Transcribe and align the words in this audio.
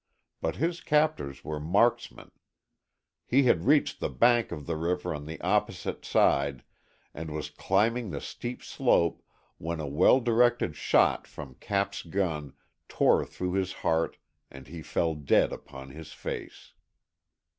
But 0.41 0.55
his 0.55 0.81
captors 0.81 1.43
were 1.45 1.59
marksmen. 1.59 2.31
He 3.23 3.43
had 3.43 3.65
reached 3.67 3.99
the 3.99 4.09
bank 4.09 4.51
of 4.51 4.65
the 4.65 4.75
river 4.75 5.13
on 5.13 5.27
the 5.27 5.39
opposite 5.41 6.03
side 6.05 6.63
and 7.13 7.29
was 7.29 7.51
climbing 7.51 8.09
the 8.09 8.19
steep 8.19 8.63
slope, 8.63 9.21
when 9.59 9.79
a 9.79 9.85
well 9.85 10.19
directed 10.19 10.75
shot 10.75 11.27
from 11.27 11.53
Cap's 11.59 12.01
gun 12.01 12.53
tore 12.89 13.23
through 13.27 13.53
his 13.53 13.73
heart 13.85 14.17
and 14.49 14.65
he 14.67 14.81
fell 14.81 15.13
dead 15.13 15.53
upon 15.53 15.91
his 15.91 16.11
face. 16.13 16.73